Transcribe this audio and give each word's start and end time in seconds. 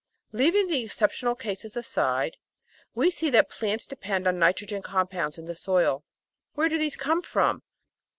Leaving 0.31 0.65
the 0.65 0.83
exceptional 0.83 1.35
cases 1.35 1.77
aside, 1.77 2.35
we 2.95 3.11
see 3.11 3.29
that 3.29 3.51
plants 3.51 3.85
de 3.85 3.95
pend 3.95 4.25
on 4.25 4.39
nitrogen 4.39 4.81
compounds 4.81 5.37
in 5.37 5.45
the 5.45 5.53
soil. 5.53 6.03
Where 6.55 6.69
do 6.69 6.79
these 6.79 6.95
come 6.97 7.21
from? 7.21 7.61